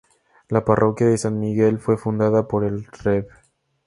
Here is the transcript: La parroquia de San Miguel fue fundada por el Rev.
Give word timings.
La 0.49 0.65
parroquia 0.65 1.05
de 1.05 1.17
San 1.19 1.39
Miguel 1.39 1.77
fue 1.77 1.95
fundada 1.95 2.47
por 2.47 2.63
el 2.63 2.85
Rev. 2.85 3.27